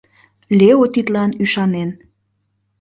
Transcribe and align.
Лео 0.57 0.83
тидлан 0.93 1.31
ӱшанен. 1.43 1.89